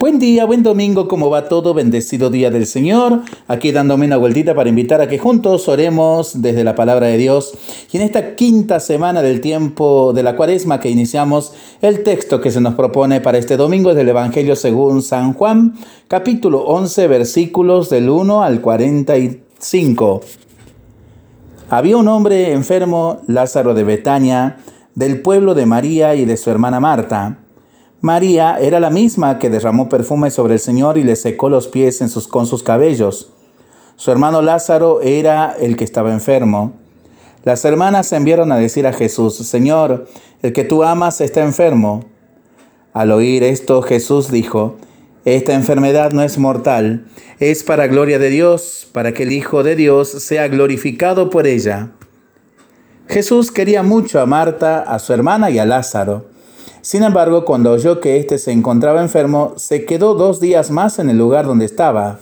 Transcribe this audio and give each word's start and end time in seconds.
Buen 0.00 0.18
día, 0.18 0.46
buen 0.46 0.62
domingo, 0.62 1.08
¿cómo 1.08 1.28
va 1.28 1.46
todo? 1.46 1.74
Bendecido 1.74 2.30
día 2.30 2.50
del 2.50 2.64
Señor. 2.64 3.20
Aquí 3.48 3.70
dándome 3.70 4.06
una 4.06 4.16
vueltita 4.16 4.54
para 4.54 4.70
invitar 4.70 5.02
a 5.02 5.08
que 5.08 5.18
juntos 5.18 5.68
oremos 5.68 6.40
desde 6.40 6.64
la 6.64 6.74
palabra 6.74 7.08
de 7.08 7.18
Dios. 7.18 7.52
Y 7.92 7.98
en 7.98 8.04
esta 8.04 8.34
quinta 8.34 8.80
semana 8.80 9.20
del 9.20 9.42
tiempo 9.42 10.14
de 10.14 10.22
la 10.22 10.36
cuaresma 10.36 10.80
que 10.80 10.88
iniciamos, 10.88 11.52
el 11.82 12.02
texto 12.02 12.40
que 12.40 12.50
se 12.50 12.62
nos 12.62 12.76
propone 12.76 13.20
para 13.20 13.36
este 13.36 13.58
domingo 13.58 13.90
es 13.90 13.96
del 13.96 14.08
Evangelio 14.08 14.56
según 14.56 15.02
San 15.02 15.34
Juan, 15.34 15.74
capítulo 16.08 16.60
11, 16.62 17.06
versículos 17.06 17.90
del 17.90 18.08
1 18.08 18.42
al 18.42 18.62
45. 18.62 20.22
Había 21.68 21.98
un 21.98 22.08
hombre 22.08 22.52
enfermo, 22.52 23.20
Lázaro 23.26 23.74
de 23.74 23.84
Betania, 23.84 24.60
del 24.94 25.20
pueblo 25.20 25.54
de 25.54 25.66
María 25.66 26.14
y 26.14 26.24
de 26.24 26.38
su 26.38 26.50
hermana 26.50 26.80
Marta. 26.80 27.40
María 28.02 28.56
era 28.58 28.80
la 28.80 28.88
misma 28.88 29.38
que 29.38 29.50
derramó 29.50 29.90
perfume 29.90 30.30
sobre 30.30 30.54
el 30.54 30.60
Señor 30.60 30.96
y 30.96 31.04
le 31.04 31.16
secó 31.16 31.50
los 31.50 31.68
pies 31.68 32.02
con 32.30 32.46
sus 32.46 32.62
cabellos. 32.62 33.30
Su 33.96 34.10
hermano 34.10 34.40
Lázaro 34.40 35.02
era 35.02 35.54
el 35.60 35.76
que 35.76 35.84
estaba 35.84 36.10
enfermo. 36.10 36.72
Las 37.44 37.62
hermanas 37.66 38.10
enviaron 38.12 38.52
a 38.52 38.56
decir 38.56 38.86
a 38.86 38.94
Jesús, 38.94 39.36
Señor, 39.36 40.06
el 40.40 40.54
que 40.54 40.64
tú 40.64 40.82
amas 40.82 41.20
está 41.20 41.42
enfermo. 41.42 42.06
Al 42.94 43.12
oír 43.12 43.42
esto, 43.42 43.82
Jesús 43.82 44.30
dijo, 44.30 44.76
Esta 45.26 45.52
enfermedad 45.52 46.12
no 46.12 46.22
es 46.22 46.38
mortal, 46.38 47.06
es 47.38 47.64
para 47.64 47.86
gloria 47.86 48.18
de 48.18 48.30
Dios, 48.30 48.88
para 48.92 49.12
que 49.12 49.24
el 49.24 49.32
Hijo 49.32 49.62
de 49.62 49.76
Dios 49.76 50.08
sea 50.08 50.48
glorificado 50.48 51.28
por 51.28 51.46
ella. 51.46 51.90
Jesús 53.08 53.52
quería 53.52 53.82
mucho 53.82 54.20
a 54.20 54.26
Marta, 54.26 54.80
a 54.80 54.98
su 54.98 55.12
hermana 55.12 55.50
y 55.50 55.58
a 55.58 55.66
Lázaro. 55.66 56.29
Sin 56.82 57.02
embargo, 57.02 57.44
cuando 57.44 57.72
oyó 57.72 58.00
que 58.00 58.16
éste 58.18 58.38
se 58.38 58.52
encontraba 58.52 59.02
enfermo, 59.02 59.52
se 59.56 59.84
quedó 59.84 60.14
dos 60.14 60.40
días 60.40 60.70
más 60.70 60.98
en 60.98 61.10
el 61.10 61.18
lugar 61.18 61.46
donde 61.46 61.66
estaba. 61.66 62.20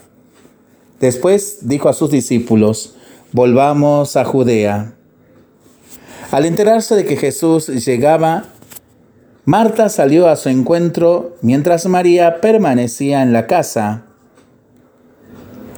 Después 1.01 1.69
dijo 1.69 1.89
a 1.89 1.93
sus 1.93 2.11
discípulos, 2.11 2.97
volvamos 3.33 4.17
a 4.17 4.25
Judea. 4.25 4.95
Al 6.33 6.45
enterarse 6.45 6.97
de 6.97 7.05
que 7.05 7.17
Jesús 7.17 7.69
llegaba, 7.69 8.47
Marta 9.45 9.89
salió 9.89 10.29
a 10.29 10.37
su 10.37 10.49
encuentro 10.49 11.37
mientras 11.41 11.87
María 11.87 12.41
permanecía 12.41 13.23
en 13.23 13.33
la 13.33 13.47
casa. 13.47 14.05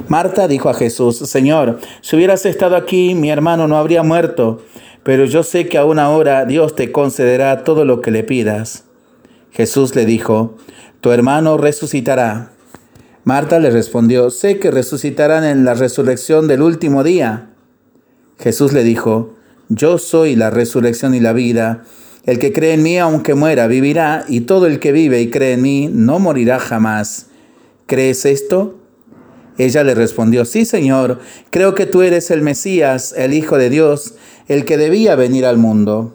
Marta 0.08 0.48
dijo 0.48 0.70
a 0.70 0.74
Jesús, 0.74 1.18
Señor, 1.18 1.78
si 2.00 2.16
hubieras 2.16 2.44
estado 2.46 2.74
aquí, 2.74 3.14
mi 3.14 3.30
hermano 3.30 3.68
no 3.68 3.76
habría 3.76 4.02
muerto 4.02 4.62
pero 5.02 5.24
yo 5.24 5.42
sé 5.42 5.68
que 5.68 5.78
aún 5.78 5.98
ahora 5.98 6.44
Dios 6.44 6.74
te 6.74 6.92
concederá 6.92 7.64
todo 7.64 7.84
lo 7.84 8.00
que 8.00 8.10
le 8.10 8.24
pidas. 8.24 8.84
Jesús 9.50 9.94
le 9.94 10.04
dijo, 10.04 10.56
tu 11.00 11.12
hermano 11.12 11.56
resucitará. 11.56 12.52
Marta 13.24 13.58
le 13.58 13.70
respondió, 13.70 14.30
sé 14.30 14.58
que 14.58 14.70
resucitarán 14.70 15.44
en 15.44 15.64
la 15.64 15.74
resurrección 15.74 16.48
del 16.48 16.62
último 16.62 17.02
día. 17.04 17.50
Jesús 18.38 18.72
le 18.72 18.82
dijo, 18.82 19.34
yo 19.68 19.98
soy 19.98 20.36
la 20.36 20.50
resurrección 20.50 21.14
y 21.14 21.20
la 21.20 21.32
vida. 21.32 21.84
El 22.24 22.38
que 22.38 22.52
cree 22.52 22.74
en 22.74 22.82
mí, 22.82 22.98
aunque 22.98 23.34
muera, 23.34 23.66
vivirá, 23.66 24.24
y 24.28 24.42
todo 24.42 24.66
el 24.66 24.80
que 24.80 24.92
vive 24.92 25.20
y 25.20 25.30
cree 25.30 25.52
en 25.52 25.62
mí, 25.62 25.88
no 25.92 26.18
morirá 26.18 26.58
jamás. 26.58 27.28
¿Crees 27.86 28.24
esto? 28.24 28.79
Ella 29.60 29.84
le 29.84 29.94
respondió, 29.94 30.46
sí, 30.46 30.64
Señor, 30.64 31.18
creo 31.50 31.74
que 31.74 31.84
tú 31.84 32.00
eres 32.00 32.30
el 32.30 32.40
Mesías, 32.40 33.12
el 33.14 33.34
Hijo 33.34 33.58
de 33.58 33.68
Dios, 33.68 34.14
el 34.48 34.64
que 34.64 34.78
debía 34.78 35.16
venir 35.16 35.44
al 35.44 35.58
mundo. 35.58 36.14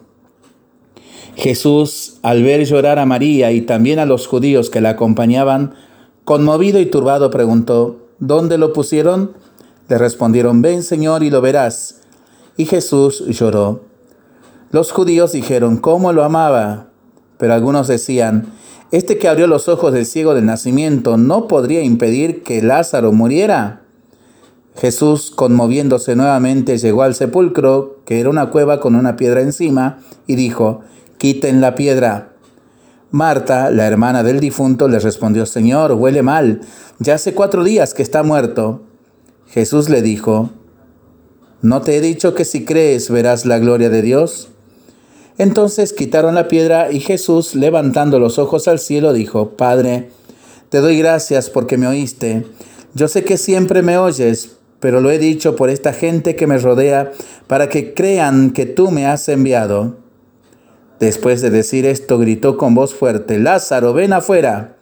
Jesús, 1.36 2.18
al 2.24 2.42
ver 2.42 2.66
llorar 2.66 2.98
a 2.98 3.06
María 3.06 3.52
y 3.52 3.62
también 3.62 4.00
a 4.00 4.08
los 4.08 4.26
judíos 4.26 4.72
que 4.72 4.82
la 4.82 4.90
acompañaban, 4.90 5.76
conmovido 6.24 6.80
y 6.80 6.88
turbado 6.88 7.30
preguntó, 7.30 8.08
¿Dónde 8.18 8.58
lo 8.58 8.74
pusieron? 8.74 9.34
Le 9.90 10.00
respondieron, 10.00 10.64
ven 10.64 10.82
Señor 10.82 11.22
y 11.22 11.30
lo 11.30 11.40
verás. 11.42 12.02
Y 12.58 12.66
Jesús 12.66 13.26
lloró. 13.28 13.84
Los 14.72 14.92
judíos 14.92 15.34
dijeron, 15.34 15.78
¿cómo 15.78 16.14
lo 16.14 16.24
amaba? 16.24 16.88
Pero 17.38 17.54
algunos 17.54 17.88
decían, 17.88 18.54
este 18.92 19.18
que 19.18 19.28
abrió 19.28 19.48
los 19.48 19.68
ojos 19.68 19.94
del 19.94 20.06
ciego 20.06 20.34
del 20.34 20.46
nacimiento 20.46 21.18
no 21.18 21.48
podría 21.48 21.82
impedir 21.82 22.44
que 22.44 22.62
Lázaro 22.62 23.12
muriera. 23.12 23.82
Jesús, 24.76 25.32
conmoviéndose 25.32 26.16
nuevamente, 26.16 26.78
llegó 26.78 27.04
al 27.04 27.16
sepulcro, 27.16 28.02
que 28.06 28.20
era 28.20 28.30
una 28.30 28.50
cueva 28.50 28.80
con 28.80 28.96
una 28.96 29.16
piedra 29.16 29.42
encima, 29.42 30.00
y 30.28 30.36
dijo, 30.36 30.82
quiten 31.18 31.62
la 31.62 31.76
piedra. 31.76 32.34
Marta, 33.10 33.70
la 33.72 33.88
hermana 33.88 34.24
del 34.24 34.40
difunto, 34.40 34.88
le 34.88 35.00
respondió, 35.00 35.46
Señor, 35.46 35.94
huele 35.94 36.22
mal, 36.22 36.62
ya 37.00 37.16
hace 37.16 37.34
cuatro 37.34 37.64
días 37.64 37.94
que 37.94 38.04
está 38.04 38.24
muerto. 38.24 38.84
Jesús 39.48 39.90
le 39.90 40.02
dijo, 40.02 40.50
¿no 41.62 41.82
te 41.82 41.96
he 41.96 42.02
dicho 42.02 42.36
que 42.36 42.44
si 42.44 42.66
crees 42.66 43.10
verás 43.10 43.46
la 43.46 43.60
gloria 43.60 43.90
de 43.90 44.02
Dios? 44.02 44.50
Entonces 45.38 45.92
quitaron 45.92 46.36
la 46.36 46.48
piedra 46.48 46.92
y 46.92 47.02
Jesús, 47.02 47.56
levantando 47.56 48.20
los 48.20 48.40
ojos 48.40 48.68
al 48.68 48.80
cielo, 48.80 49.12
dijo, 49.12 49.50
Padre, 49.50 50.10
te 50.70 50.80
doy 50.80 50.98
gracias 50.98 51.50
porque 51.50 51.78
me 51.78 51.88
oíste. 51.88 52.46
Yo 52.94 53.10
sé 53.10 53.26
que 53.26 53.38
siempre 53.38 53.82
me 53.82 53.98
oyes, 53.98 54.52
pero 54.80 55.02
lo 55.02 55.12
he 55.12 55.20
dicho 55.20 55.58
por 55.58 55.70
esta 55.70 55.92
gente 55.92 56.38
que 56.38 56.48
me 56.48 56.58
rodea, 56.58 57.12
para 57.48 57.68
que 57.68 57.94
crean 57.94 58.52
que 58.52 58.66
tú 58.66 58.92
me 58.92 59.06
has 59.06 59.28
enviado. 59.28 59.98
Después 61.02 61.42
de 61.42 61.50
decir 61.50 61.86
esto, 61.86 62.18
gritó 62.18 62.58
con 62.58 62.74
voz 62.74 62.94
fuerte, 62.94 63.38
Lázaro, 63.38 63.94
ven 63.94 64.14
afuera. 64.14 64.78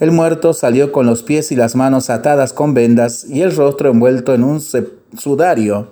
El 0.00 0.10
muerto 0.10 0.54
salió 0.54 0.92
con 0.92 1.04
los 1.06 1.22
pies 1.22 1.52
y 1.52 1.56
las 1.56 1.76
manos 1.76 2.08
atadas 2.08 2.54
con 2.54 2.72
vendas 2.72 3.26
y 3.28 3.42
el 3.42 3.54
rostro 3.54 3.90
envuelto 3.90 4.34
en 4.34 4.44
un 4.44 4.62
sudario. 5.18 5.88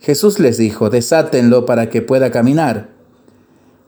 Jesús 0.00 0.40
les 0.40 0.58
dijo, 0.58 0.90
desátenlo 0.90 1.66
para 1.66 1.88
que 1.88 2.02
pueda 2.02 2.30
caminar. 2.30 2.95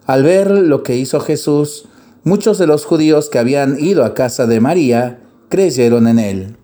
Al 0.09 0.23
ver 0.23 0.51
lo 0.51 0.83
que 0.83 0.97
hizo 0.97 1.21
Jesús, 1.21 1.87
muchos 2.25 2.57
de 2.57 2.67
los 2.67 2.87
judíos 2.87 3.29
que 3.29 3.39
habían 3.39 3.79
ido 3.79 4.07
a 4.07 4.15
casa 4.15 4.47
de 4.47 4.59
María 4.59 5.19
creyeron 5.51 6.09
en 6.09 6.19
él. 6.19 6.57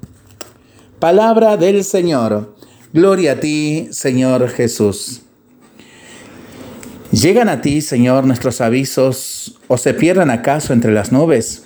Palabra 0.98 1.58
del 1.58 1.84
Señor. 1.84 2.56
Gloria 2.94 3.32
a 3.32 3.40
ti, 3.40 3.88
Señor 3.90 4.48
Jesús. 4.48 5.20
¿Llegan 7.12 7.50
a 7.50 7.60
ti, 7.60 7.82
Señor, 7.82 8.24
nuestros 8.24 8.62
avisos 8.62 9.60
o 9.68 9.76
se 9.76 9.92
pierden 9.92 10.30
acaso 10.30 10.72
entre 10.72 10.94
las 10.94 11.12
nubes? 11.12 11.64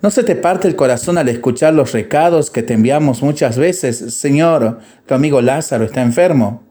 ¿No 0.00 0.12
se 0.12 0.22
te 0.22 0.36
parte 0.36 0.68
el 0.68 0.76
corazón 0.76 1.18
al 1.18 1.28
escuchar 1.28 1.74
los 1.74 1.90
recados 1.90 2.50
que 2.50 2.62
te 2.62 2.74
enviamos 2.74 3.20
muchas 3.20 3.58
veces? 3.58 4.14
Señor, 4.14 4.78
tu 5.06 5.14
amigo 5.14 5.42
Lázaro 5.42 5.86
está 5.86 6.02
enfermo. 6.02 6.63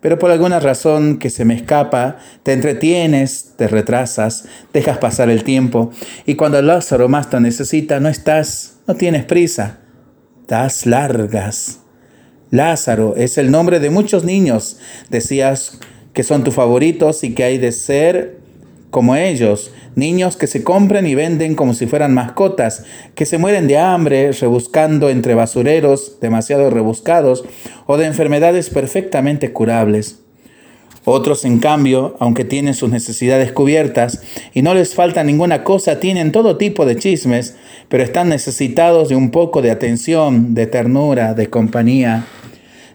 Pero 0.00 0.18
por 0.18 0.30
alguna 0.30 0.60
razón 0.60 1.18
que 1.18 1.30
se 1.30 1.44
me 1.44 1.54
escapa, 1.54 2.18
te 2.44 2.52
entretienes, 2.52 3.54
te 3.56 3.66
retrasas, 3.66 4.44
dejas 4.72 4.98
pasar 4.98 5.28
el 5.28 5.42
tiempo 5.42 5.90
y 6.24 6.36
cuando 6.36 6.62
Lázaro 6.62 7.08
más 7.08 7.30
te 7.30 7.40
necesita 7.40 7.98
no 7.98 8.08
estás, 8.08 8.76
no 8.86 8.94
tienes 8.94 9.24
prisa 9.24 9.80
das 10.48 10.86
largas. 10.86 11.80
Lázaro 12.50 13.14
es 13.16 13.38
el 13.38 13.50
nombre 13.50 13.78
de 13.78 13.90
muchos 13.90 14.24
niños. 14.24 14.78
Decías 15.10 15.78
que 16.14 16.24
son 16.24 16.42
tus 16.42 16.54
favoritos 16.54 17.22
y 17.22 17.34
que 17.34 17.44
hay 17.44 17.58
de 17.58 17.70
ser 17.70 18.37
como 18.90 19.16
ellos, 19.16 19.70
niños 19.94 20.36
que 20.36 20.46
se 20.46 20.64
compran 20.64 21.06
y 21.06 21.14
venden 21.14 21.54
como 21.54 21.74
si 21.74 21.86
fueran 21.86 22.14
mascotas, 22.14 22.84
que 23.14 23.26
se 23.26 23.38
mueren 23.38 23.68
de 23.68 23.78
hambre 23.78 24.32
rebuscando 24.32 25.10
entre 25.10 25.34
basureros 25.34 26.20
demasiado 26.20 26.70
rebuscados 26.70 27.44
o 27.86 27.96
de 27.96 28.06
enfermedades 28.06 28.70
perfectamente 28.70 29.52
curables. 29.52 30.20
Otros, 31.04 31.46
en 31.46 31.58
cambio, 31.58 32.16
aunque 32.20 32.44
tienen 32.44 32.74
sus 32.74 32.90
necesidades 32.90 33.50
cubiertas 33.52 34.22
y 34.52 34.60
no 34.60 34.74
les 34.74 34.94
falta 34.94 35.24
ninguna 35.24 35.64
cosa, 35.64 36.00
tienen 36.00 36.32
todo 36.32 36.58
tipo 36.58 36.84
de 36.84 36.96
chismes, 36.96 37.56
pero 37.88 38.02
están 38.02 38.28
necesitados 38.28 39.08
de 39.08 39.16
un 39.16 39.30
poco 39.30 39.62
de 39.62 39.70
atención, 39.70 40.54
de 40.54 40.66
ternura, 40.66 41.32
de 41.32 41.48
compañía. 41.48 42.26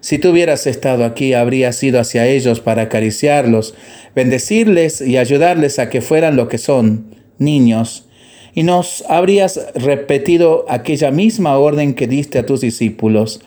Si 0.03 0.19
tú 0.19 0.31
hubieras 0.31 0.67
estado 0.67 1.05
aquí, 1.05 1.33
habrías 1.33 1.81
ido 1.81 1.97
hacia 1.97 2.27
ellos 2.27 2.59
para 2.59 2.81
acariciarlos, 2.81 3.73
bendecirles 4.13 4.99
y 4.99 5.15
ayudarles 5.15 5.79
a 5.79 5.89
que 5.89 6.01
fueran 6.01 6.35
lo 6.35 6.49
que 6.49 6.57
son, 6.57 7.15
niños, 7.37 8.09
y 8.53 8.63
nos 8.63 9.05
habrías 9.07 9.65
repetido 9.75 10.65
aquella 10.67 11.09
misma 11.09 11.57
orden 11.57 11.93
que 11.93 12.07
diste 12.07 12.37
a 12.37 12.45
tus 12.45 12.59
discípulos. 12.59 13.39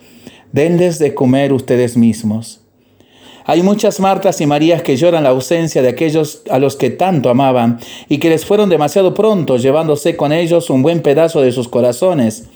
Denles 0.52 0.98
de 0.98 1.12
comer 1.12 1.52
ustedes 1.52 1.98
mismos. 1.98 2.62
Hay 3.44 3.62
muchas 3.62 4.00
Martas 4.00 4.40
y 4.40 4.46
Marías 4.46 4.80
que 4.80 4.96
lloran 4.96 5.24
la 5.24 5.28
ausencia 5.28 5.82
de 5.82 5.90
aquellos 5.90 6.40
a 6.50 6.58
los 6.58 6.76
que 6.76 6.88
tanto 6.88 7.28
amaban 7.28 7.80
y 8.08 8.16
que 8.16 8.30
les 8.30 8.46
fueron 8.46 8.70
demasiado 8.70 9.12
pronto, 9.12 9.58
llevándose 9.58 10.16
con 10.16 10.32
ellos 10.32 10.70
un 10.70 10.80
buen 10.82 11.02
pedazo 11.02 11.42
de 11.42 11.52
sus 11.52 11.68
corazones. 11.68 12.48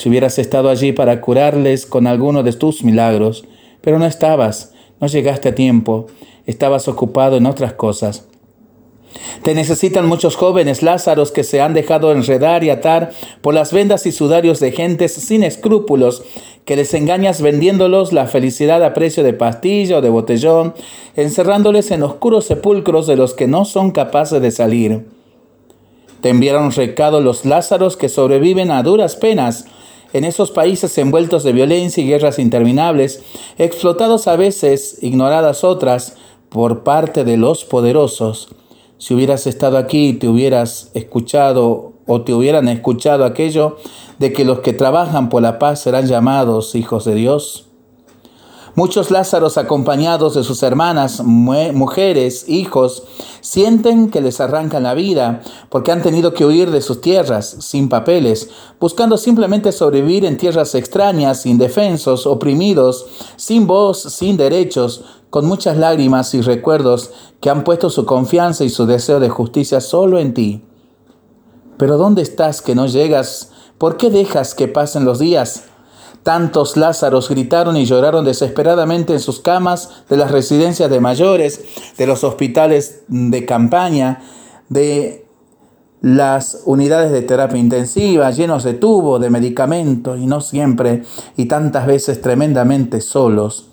Si 0.00 0.08
hubieras 0.08 0.38
estado 0.38 0.70
allí 0.70 0.92
para 0.92 1.20
curarles 1.20 1.84
con 1.84 2.06
alguno 2.06 2.42
de 2.42 2.54
tus 2.54 2.84
milagros, 2.84 3.44
pero 3.82 3.98
no 3.98 4.06
estabas, 4.06 4.72
no 4.98 5.06
llegaste 5.06 5.50
a 5.50 5.54
tiempo, 5.54 6.06
estabas 6.46 6.88
ocupado 6.88 7.36
en 7.36 7.44
otras 7.44 7.74
cosas. 7.74 8.24
Te 9.42 9.54
necesitan 9.54 10.06
muchos 10.06 10.36
jóvenes 10.36 10.82
Lázaros 10.82 11.32
que 11.32 11.44
se 11.44 11.60
han 11.60 11.74
dejado 11.74 12.12
enredar 12.12 12.64
y 12.64 12.70
atar 12.70 13.10
por 13.42 13.52
las 13.52 13.74
vendas 13.74 14.06
y 14.06 14.12
sudarios 14.12 14.58
de 14.58 14.72
gentes 14.72 15.12
sin 15.12 15.42
escrúpulos, 15.44 16.22
que 16.64 16.76
les 16.76 16.94
engañas 16.94 17.42
vendiéndolos 17.42 18.14
la 18.14 18.26
felicidad 18.26 18.82
a 18.82 18.94
precio 18.94 19.22
de 19.22 19.34
pastilla 19.34 19.98
o 19.98 20.00
de 20.00 20.08
botellón, 20.08 20.72
encerrándoles 21.14 21.90
en 21.90 22.04
oscuros 22.04 22.46
sepulcros 22.46 23.06
de 23.06 23.16
los 23.16 23.34
que 23.34 23.48
no 23.48 23.66
son 23.66 23.90
capaces 23.90 24.40
de 24.40 24.50
salir. 24.50 25.04
Te 26.22 26.30
enviaron 26.30 26.72
recado 26.72 27.20
los 27.20 27.44
Lázaros 27.44 27.98
que 27.98 28.08
sobreviven 28.08 28.70
a 28.70 28.82
duras 28.82 29.16
penas 29.16 29.66
en 30.12 30.24
esos 30.24 30.50
países 30.50 30.96
envueltos 30.98 31.42
de 31.42 31.52
violencia 31.52 32.02
y 32.02 32.08
guerras 32.08 32.38
interminables, 32.38 33.22
explotados 33.58 34.26
a 34.28 34.36
veces, 34.36 34.98
ignoradas 35.02 35.64
otras, 35.64 36.16
por 36.48 36.82
parte 36.82 37.24
de 37.24 37.36
los 37.36 37.64
poderosos 37.64 38.48
si 39.00 39.14
hubieras 39.14 39.46
estado 39.46 39.78
aquí, 39.78 40.12
te 40.12 40.28
hubieras 40.28 40.90
escuchado 40.92 41.94
o 42.06 42.20
te 42.20 42.34
hubieran 42.34 42.68
escuchado 42.68 43.24
aquello 43.24 43.78
de 44.18 44.30
que 44.34 44.44
los 44.44 44.60
que 44.60 44.74
trabajan 44.74 45.30
por 45.30 45.40
la 45.40 45.58
paz 45.58 45.80
serán 45.80 46.06
llamados 46.06 46.74
hijos 46.74 47.06
de 47.06 47.14
Dios. 47.14 47.69
Muchos 48.76 49.10
Lázaros 49.10 49.58
acompañados 49.58 50.34
de 50.34 50.44
sus 50.44 50.62
hermanas, 50.62 51.22
mujeres, 51.24 52.48
hijos, 52.48 53.02
sienten 53.40 54.10
que 54.10 54.20
les 54.20 54.40
arrancan 54.40 54.84
la 54.84 54.94
vida 54.94 55.42
porque 55.70 55.90
han 55.90 56.02
tenido 56.02 56.34
que 56.34 56.44
huir 56.44 56.70
de 56.70 56.80
sus 56.80 57.00
tierras 57.00 57.56
sin 57.60 57.88
papeles, 57.88 58.48
buscando 58.78 59.16
simplemente 59.16 59.72
sobrevivir 59.72 60.24
en 60.24 60.36
tierras 60.36 60.74
extrañas, 60.76 61.46
indefensos, 61.46 62.26
oprimidos, 62.26 63.06
sin 63.36 63.66
voz, 63.66 64.02
sin 64.02 64.36
derechos, 64.36 65.04
con 65.30 65.46
muchas 65.46 65.76
lágrimas 65.76 66.34
y 66.34 66.40
recuerdos 66.40 67.10
que 67.40 67.50
han 67.50 67.64
puesto 67.64 67.90
su 67.90 68.04
confianza 68.04 68.64
y 68.64 68.68
su 68.68 68.86
deseo 68.86 69.18
de 69.18 69.30
justicia 69.30 69.80
solo 69.80 70.18
en 70.18 70.34
ti. 70.34 70.64
Pero 71.76 71.96
¿dónde 71.96 72.22
estás 72.22 72.62
que 72.62 72.74
no 72.74 72.86
llegas? 72.86 73.50
¿Por 73.78 73.96
qué 73.96 74.10
dejas 74.10 74.54
que 74.54 74.68
pasen 74.68 75.04
los 75.04 75.18
días? 75.18 75.69
Tantos 76.22 76.76
Lázaros 76.76 77.30
gritaron 77.30 77.76
y 77.76 77.86
lloraron 77.86 78.24
desesperadamente 78.24 79.14
en 79.14 79.20
sus 79.20 79.40
camas 79.40 80.04
de 80.08 80.18
las 80.18 80.30
residencias 80.30 80.90
de 80.90 81.00
mayores, 81.00 81.64
de 81.96 82.06
los 82.06 82.24
hospitales 82.24 83.02
de 83.08 83.46
campaña, 83.46 84.22
de 84.68 85.26
las 86.02 86.62
unidades 86.64 87.10
de 87.10 87.22
terapia 87.22 87.58
intensiva, 87.58 88.30
llenos 88.30 88.64
de 88.64 88.74
tubo, 88.74 89.18
de 89.18 89.30
medicamentos, 89.30 90.18
y 90.18 90.26
no 90.26 90.40
siempre, 90.40 91.04
y 91.36 91.46
tantas 91.46 91.86
veces 91.86 92.20
tremendamente 92.20 93.00
solos. 93.00 93.70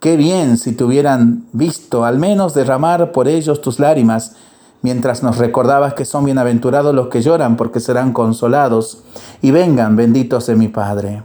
Qué 0.00 0.16
bien 0.16 0.58
si 0.58 0.72
te 0.72 0.84
hubieran 0.84 1.46
visto 1.52 2.04
al 2.04 2.18
menos 2.18 2.54
derramar 2.54 3.12
por 3.12 3.28
ellos 3.28 3.60
tus 3.60 3.80
lágrimas, 3.80 4.36
mientras 4.80 5.22
nos 5.22 5.38
recordabas 5.38 5.94
que 5.94 6.04
son 6.04 6.24
bienaventurados 6.24 6.94
los 6.94 7.08
que 7.08 7.20
lloran 7.20 7.56
porque 7.56 7.80
serán 7.80 8.12
consolados, 8.12 9.02
y 9.42 9.50
vengan 9.50 9.96
benditos 9.96 10.46
de 10.46 10.54
mi 10.54 10.68
Padre. 10.68 11.22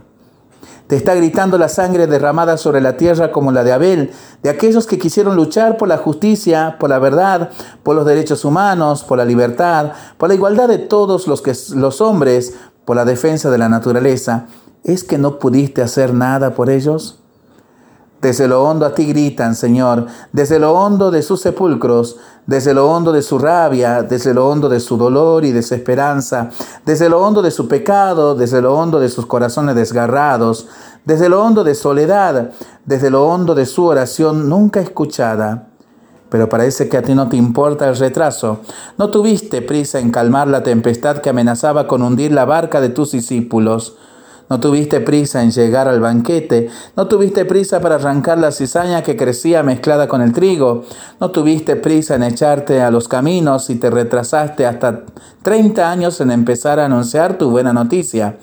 Te 0.86 0.96
está 0.96 1.14
gritando 1.14 1.58
la 1.58 1.68
sangre 1.68 2.06
derramada 2.06 2.56
sobre 2.56 2.80
la 2.80 2.96
tierra 2.96 3.32
como 3.32 3.52
la 3.52 3.64
de 3.64 3.72
Abel, 3.72 4.12
de 4.42 4.50
aquellos 4.50 4.86
que 4.86 4.98
quisieron 4.98 5.36
luchar 5.36 5.76
por 5.76 5.88
la 5.88 5.98
justicia, 5.98 6.76
por 6.78 6.90
la 6.90 6.98
verdad, 6.98 7.50
por 7.82 7.96
los 7.96 8.06
derechos 8.06 8.44
humanos, 8.44 9.02
por 9.02 9.18
la 9.18 9.24
libertad, 9.24 9.92
por 10.18 10.28
la 10.28 10.34
igualdad 10.34 10.68
de 10.68 10.78
todos 10.78 11.26
los, 11.26 11.42
que, 11.42 11.52
los 11.74 12.00
hombres, 12.00 12.54
por 12.84 12.96
la 12.96 13.04
defensa 13.04 13.50
de 13.50 13.58
la 13.58 13.68
naturaleza. 13.68 14.46
¿Es 14.84 15.04
que 15.04 15.18
no 15.18 15.38
pudiste 15.38 15.82
hacer 15.82 16.12
nada 16.12 16.54
por 16.54 16.68
ellos? 16.68 17.23
Desde 18.24 18.48
lo 18.48 18.64
hondo 18.64 18.86
a 18.86 18.94
ti 18.94 19.04
gritan, 19.04 19.54
Señor, 19.54 20.06
desde 20.32 20.58
lo 20.58 20.72
hondo 20.72 21.10
de 21.10 21.20
sus 21.20 21.42
sepulcros, 21.42 22.16
desde 22.46 22.72
lo 22.72 22.90
hondo 22.90 23.12
de 23.12 23.20
su 23.20 23.38
rabia, 23.38 24.02
desde 24.02 24.32
lo 24.32 24.48
hondo 24.48 24.70
de 24.70 24.80
su 24.80 24.96
dolor 24.96 25.44
y 25.44 25.52
desesperanza, 25.52 26.48
desde 26.86 27.10
lo 27.10 27.20
hondo 27.20 27.42
de 27.42 27.50
su 27.50 27.68
pecado, 27.68 28.34
desde 28.34 28.62
lo 28.62 28.78
hondo 28.78 28.98
de 28.98 29.10
sus 29.10 29.26
corazones 29.26 29.74
desgarrados, 29.74 30.68
desde 31.04 31.28
lo 31.28 31.44
hondo 31.44 31.64
de 31.64 31.74
soledad, 31.74 32.52
desde 32.86 33.10
lo 33.10 33.26
hondo 33.26 33.54
de 33.54 33.66
su 33.66 33.84
oración 33.84 34.48
nunca 34.48 34.80
escuchada. 34.80 35.68
Pero 36.30 36.48
parece 36.48 36.88
que 36.88 36.96
a 36.96 37.02
ti 37.02 37.14
no 37.14 37.28
te 37.28 37.36
importa 37.36 37.90
el 37.90 37.96
retraso. 37.98 38.60
No 38.96 39.10
tuviste 39.10 39.60
prisa 39.60 39.98
en 39.98 40.10
calmar 40.10 40.48
la 40.48 40.62
tempestad 40.62 41.18
que 41.18 41.28
amenazaba 41.28 41.86
con 41.86 42.00
hundir 42.00 42.32
la 42.32 42.46
barca 42.46 42.80
de 42.80 42.88
tus 42.88 43.12
discípulos. 43.12 43.98
No 44.50 44.60
tuviste 44.60 45.00
prisa 45.00 45.42
en 45.42 45.50
llegar 45.50 45.88
al 45.88 46.00
banquete, 46.00 46.68
no 46.96 47.06
tuviste 47.06 47.46
prisa 47.46 47.80
para 47.80 47.94
arrancar 47.94 48.38
la 48.38 48.52
cizaña 48.52 49.02
que 49.02 49.16
crecía 49.16 49.62
mezclada 49.62 50.06
con 50.06 50.20
el 50.20 50.32
trigo, 50.34 50.84
no 51.18 51.30
tuviste 51.30 51.76
prisa 51.76 52.16
en 52.16 52.24
echarte 52.24 52.82
a 52.82 52.90
los 52.90 53.08
caminos 53.08 53.70
y 53.70 53.76
te 53.76 53.88
retrasaste 53.88 54.66
hasta 54.66 55.04
30 55.42 55.90
años 55.90 56.20
en 56.20 56.30
empezar 56.30 56.78
a 56.78 56.84
anunciar 56.84 57.38
tu 57.38 57.50
buena 57.50 57.72
noticia. 57.72 58.38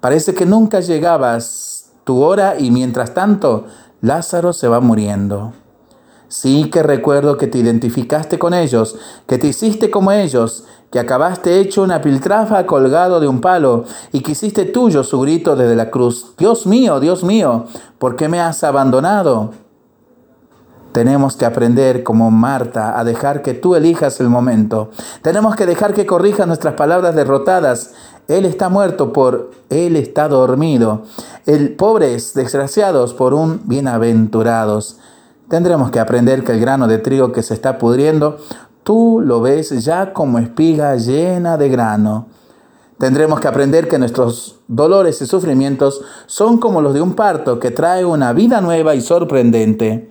Parece 0.00 0.34
que 0.34 0.46
nunca 0.46 0.80
llegabas 0.80 1.90
tu 2.04 2.22
hora 2.22 2.58
y 2.58 2.70
mientras 2.70 3.12
tanto 3.12 3.66
Lázaro 4.00 4.52
se 4.52 4.68
va 4.68 4.80
muriendo. 4.80 5.52
Sí 6.28 6.68
que 6.70 6.82
recuerdo 6.82 7.36
que 7.36 7.46
te 7.46 7.58
identificaste 7.58 8.38
con 8.38 8.54
ellos, 8.54 8.96
que 9.26 9.38
te 9.38 9.46
hiciste 9.46 9.90
como 9.90 10.10
ellos, 10.10 10.64
que 10.94 11.00
acabaste 11.00 11.58
hecho 11.58 11.82
una 11.82 12.00
piltrafa 12.00 12.66
colgado 12.66 13.18
de 13.18 13.26
un 13.26 13.40
palo 13.40 13.84
y 14.12 14.20
que 14.20 14.30
hiciste 14.30 14.64
tuyo 14.64 15.02
su 15.02 15.18
grito 15.22 15.56
desde 15.56 15.74
la 15.74 15.90
cruz. 15.90 16.34
Dios 16.38 16.68
mío, 16.68 17.00
Dios 17.00 17.24
mío, 17.24 17.64
¿por 17.98 18.14
qué 18.14 18.28
me 18.28 18.40
has 18.40 18.62
abandonado? 18.62 19.50
Tenemos 20.92 21.36
que 21.36 21.46
aprender 21.46 22.04
como 22.04 22.30
Marta 22.30 22.96
a 22.96 23.02
dejar 23.02 23.42
que 23.42 23.54
tú 23.54 23.74
elijas 23.74 24.20
el 24.20 24.28
momento. 24.28 24.90
Tenemos 25.20 25.56
que 25.56 25.66
dejar 25.66 25.94
que 25.94 26.06
corrijas 26.06 26.46
nuestras 26.46 26.74
palabras 26.74 27.16
derrotadas. 27.16 27.94
Él 28.28 28.44
está 28.44 28.68
muerto 28.68 29.12
por 29.12 29.50
Él 29.70 29.96
está 29.96 30.28
dormido. 30.28 31.02
El 31.44 31.74
pobres, 31.74 32.34
desgraciados 32.34 33.14
por 33.14 33.34
un 33.34 33.62
bienaventurados. 33.64 35.00
Tendremos 35.48 35.90
que 35.90 35.98
aprender 35.98 36.44
que 36.44 36.52
el 36.52 36.60
grano 36.60 36.86
de 36.86 36.98
trigo 36.98 37.32
que 37.32 37.42
se 37.42 37.54
está 37.54 37.78
pudriendo 37.78 38.38
tú 38.84 39.20
lo 39.24 39.40
ves 39.40 39.70
ya 39.84 40.12
como 40.12 40.38
espiga 40.38 40.94
llena 40.96 41.56
de 41.56 41.68
grano. 41.68 42.28
Tendremos 42.98 43.40
que 43.40 43.48
aprender 43.48 43.88
que 43.88 43.98
nuestros 43.98 44.60
dolores 44.68 45.20
y 45.20 45.26
sufrimientos 45.26 46.02
son 46.26 46.58
como 46.58 46.80
los 46.80 46.94
de 46.94 47.00
un 47.00 47.14
parto 47.14 47.58
que 47.58 47.72
trae 47.72 48.04
una 48.04 48.32
vida 48.32 48.60
nueva 48.60 48.94
y 48.94 49.00
sorprendente. 49.00 50.10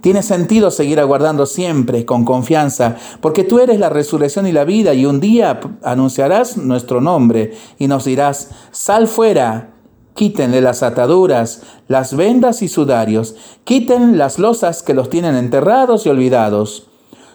Tiene 0.00 0.22
sentido 0.22 0.70
seguir 0.70 1.00
aguardando 1.00 1.46
siempre 1.46 2.04
con 2.04 2.24
confianza, 2.24 2.96
porque 3.20 3.42
tú 3.42 3.58
eres 3.58 3.80
la 3.80 3.88
resurrección 3.88 4.46
y 4.46 4.52
la 4.52 4.64
vida, 4.64 4.92
y 4.92 5.06
un 5.06 5.18
día 5.18 5.60
anunciarás 5.82 6.58
nuestro 6.58 7.00
nombre 7.00 7.54
y 7.78 7.88
nos 7.88 8.04
dirás, 8.04 8.50
sal 8.70 9.08
fuera, 9.08 9.70
quítenle 10.14 10.60
las 10.60 10.82
ataduras, 10.82 11.62
las 11.88 12.14
vendas 12.14 12.60
y 12.60 12.68
sudarios, 12.68 13.34
quiten 13.64 14.18
las 14.18 14.38
losas 14.38 14.82
que 14.82 14.94
los 14.94 15.08
tienen 15.08 15.36
enterrados 15.36 16.04
y 16.04 16.10
olvidados. 16.10 16.86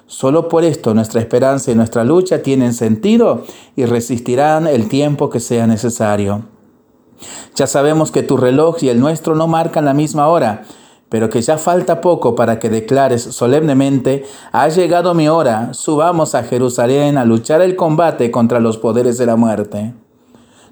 Solo 0.10 0.50
por 0.50 0.64
esto 0.64 0.96
nuestra 0.96 1.22
esperanza 1.22 1.70
y 1.70 1.76
nuestra 1.76 2.04
lucha 2.04 2.42
tienen 2.42 2.74
sentido 2.74 3.44
y 3.76 3.86
resistirán 3.86 4.66
el 4.66 4.90
tiempo 4.90 5.30
que 5.30 5.40
sea 5.40 5.68
necesario. 5.68 6.46
Ya 7.54 7.68
sabemos 7.68 8.12
que 8.12 8.24
tu 8.24 8.36
reloj 8.36 8.78
y 8.82 8.90
el 8.90 9.00
nuestro 9.00 9.36
no 9.36 9.46
marcan 9.46 9.86
la 9.86 9.94
misma 9.94 10.28
hora, 10.28 10.64
pero 11.10 11.30
que 11.30 11.44
ya 11.44 11.60
falta 11.60 12.02
poco 12.02 12.34
para 12.34 12.60
que 12.60 12.72
declares 12.72 13.22
solemnemente, 13.22 14.26
ha 14.52 14.68
llegado 14.70 15.14
mi 15.14 15.30
hora, 15.30 15.76
subamos 15.76 16.34
a 16.34 16.42
Jerusalén 16.42 17.20
a 17.20 17.24
luchar 17.24 17.62
el 17.62 17.76
combate 17.76 18.32
contra 18.32 18.60
los 18.60 18.80
poderes 18.80 19.20
de 19.20 19.28
la 19.28 19.36
muerte 19.36 19.94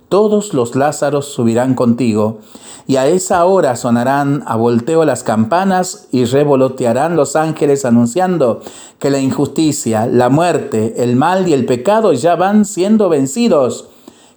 todos 0.09 0.53
los 0.53 0.75
Lázaros 0.75 1.25
subirán 1.25 1.75
contigo, 1.75 2.39
y 2.87 2.95
a 2.95 3.07
esa 3.07 3.43
hora 3.45 3.75
sonarán 3.75 4.43
a 4.45 4.55
volteo 4.55 5.03
las 5.03 5.23
campanas 5.23 6.07
y 6.11 6.23
revolotearán 6.23 7.17
los 7.17 7.35
ángeles 7.35 7.83
anunciando 7.83 8.61
que 8.99 9.09
la 9.09 9.19
injusticia, 9.19 10.07
la 10.07 10.29
muerte, 10.29 11.03
el 11.03 11.17
mal 11.17 11.47
y 11.49 11.53
el 11.53 11.65
pecado 11.65 12.13
ya 12.13 12.35
van 12.35 12.63
siendo 12.63 13.09
vencidos, 13.09 13.89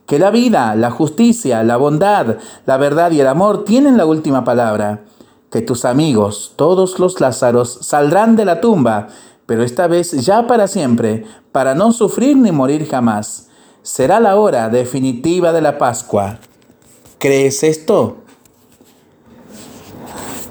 que 0.06 0.18
la 0.18 0.32
vida, 0.32 0.74
la 0.74 0.90
justicia, 0.90 1.62
la 1.62 1.76
bondad, 1.76 2.38
la 2.66 2.76
verdad 2.76 3.12
y 3.12 3.20
el 3.20 3.28
amor 3.28 3.64
tienen 3.64 3.96
la 3.96 4.06
última 4.06 4.42
palabra, 4.42 5.04
que 5.50 5.62
tus 5.62 5.84
amigos, 5.84 6.52
todos 6.56 6.98
los 6.98 7.20
Lázaros, 7.20 7.78
saldrán 7.82 8.34
de 8.34 8.44
la 8.44 8.60
tumba, 8.60 9.08
pero 9.46 9.62
esta 9.62 9.86
vez 9.86 10.10
ya 10.12 10.48
para 10.48 10.66
siempre, 10.66 11.24
para 11.52 11.76
no 11.76 11.92
sufrir 11.92 12.36
ni 12.36 12.50
morir 12.50 12.88
jamás 12.88 13.49
será 13.82 14.20
la 14.20 14.36
hora 14.36 14.68
definitiva 14.68 15.52
de 15.52 15.60
la 15.60 15.78
Pascua. 15.78 16.38
¿Crees 17.18 17.62
esto? 17.62 18.18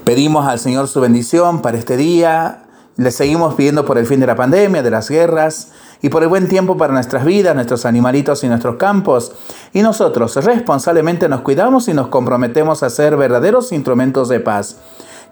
Pedimos 0.04 0.46
al 0.46 0.58
Señor 0.58 0.88
su 0.88 1.00
bendición 1.00 1.62
para 1.62 1.78
este 1.78 1.96
día. 1.96 2.64
Le 2.96 3.10
seguimos 3.10 3.54
pidiendo 3.54 3.84
por 3.84 3.98
el 3.98 4.06
fin 4.06 4.20
de 4.20 4.26
la 4.26 4.36
pandemia, 4.36 4.82
de 4.82 4.90
las 4.90 5.08
guerras 5.08 5.72
y 6.02 6.08
por 6.08 6.22
el 6.22 6.28
buen 6.28 6.48
tiempo 6.48 6.76
para 6.76 6.92
nuestras 6.92 7.24
vidas, 7.24 7.54
nuestros 7.54 7.86
animalitos 7.86 8.42
y 8.42 8.48
nuestros 8.48 8.76
campos. 8.76 9.32
Y 9.72 9.82
nosotros 9.82 10.36
responsablemente 10.44 11.28
nos 11.28 11.42
cuidamos 11.42 11.88
y 11.88 11.94
nos 11.94 12.08
comprometemos 12.08 12.82
a 12.82 12.90
ser 12.90 13.16
verdaderos 13.16 13.72
instrumentos 13.72 14.28
de 14.28 14.40
paz. 14.40 14.76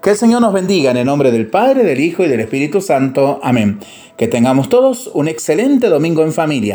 Que 0.01 0.11
el 0.11 0.15
Señor 0.15 0.39
nos 0.39 0.53
bendiga 0.53 0.91
en 0.91 0.97
el 0.97 1.05
nombre 1.05 1.29
del 1.29 1.47
Padre, 1.47 1.83
del 1.83 1.99
Hijo 1.99 2.23
y 2.23 2.29
del 2.29 2.39
Espíritu 2.39 2.79
Santo. 2.79 3.41
Amén. 3.43 3.79
Que 4.15 4.29
tengamos 4.29 4.69
todos 4.69 5.11
un 5.13 5.27
excelente 5.27 5.89
domingo 5.89 6.23
en 6.23 6.31
familia. 6.31 6.67